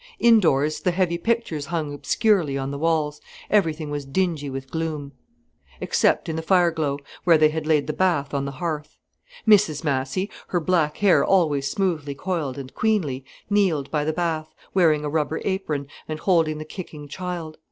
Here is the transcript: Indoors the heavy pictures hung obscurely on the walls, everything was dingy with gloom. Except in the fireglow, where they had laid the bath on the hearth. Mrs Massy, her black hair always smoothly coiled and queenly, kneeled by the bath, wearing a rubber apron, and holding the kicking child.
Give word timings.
Indoors 0.17 0.79
the 0.81 0.89
heavy 0.89 1.19
pictures 1.19 1.67
hung 1.67 1.93
obscurely 1.93 2.57
on 2.57 2.71
the 2.71 2.79
walls, 2.79 3.21
everything 3.51 3.91
was 3.91 4.03
dingy 4.03 4.49
with 4.49 4.71
gloom. 4.71 5.11
Except 5.79 6.27
in 6.27 6.35
the 6.35 6.41
fireglow, 6.41 6.97
where 7.23 7.37
they 7.37 7.49
had 7.49 7.67
laid 7.67 7.85
the 7.85 7.93
bath 7.93 8.33
on 8.33 8.45
the 8.45 8.53
hearth. 8.53 8.97
Mrs 9.47 9.83
Massy, 9.83 10.27
her 10.47 10.59
black 10.59 10.97
hair 10.97 11.23
always 11.23 11.69
smoothly 11.69 12.15
coiled 12.15 12.57
and 12.57 12.73
queenly, 12.73 13.23
kneeled 13.47 13.91
by 13.91 14.03
the 14.03 14.11
bath, 14.11 14.55
wearing 14.73 15.05
a 15.05 15.09
rubber 15.09 15.39
apron, 15.45 15.85
and 16.07 16.17
holding 16.21 16.57
the 16.57 16.65
kicking 16.65 17.07
child. 17.07 17.59